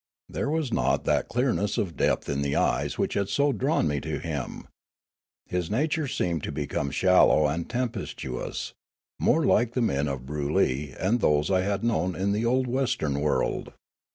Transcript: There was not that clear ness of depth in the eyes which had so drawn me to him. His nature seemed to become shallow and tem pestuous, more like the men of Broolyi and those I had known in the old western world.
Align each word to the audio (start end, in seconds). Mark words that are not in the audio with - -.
There 0.27 0.49
was 0.49 0.73
not 0.73 1.05
that 1.05 1.29
clear 1.29 1.53
ness 1.53 1.77
of 1.77 1.95
depth 1.95 2.27
in 2.27 2.41
the 2.41 2.55
eyes 2.55 2.97
which 2.97 3.13
had 3.13 3.29
so 3.29 3.51
drawn 3.53 3.87
me 3.87 4.01
to 4.01 4.17
him. 4.17 4.67
His 5.45 5.69
nature 5.69 6.07
seemed 6.07 6.41
to 6.41 6.51
become 6.51 6.89
shallow 6.89 7.45
and 7.45 7.69
tem 7.69 7.89
pestuous, 7.89 8.73
more 9.19 9.45
like 9.45 9.73
the 9.73 9.81
men 9.83 10.07
of 10.07 10.25
Broolyi 10.25 10.95
and 10.99 11.19
those 11.19 11.51
I 11.51 11.61
had 11.61 11.83
known 11.83 12.15
in 12.15 12.31
the 12.31 12.47
old 12.47 12.65
western 12.65 13.21
world. 13.21 13.73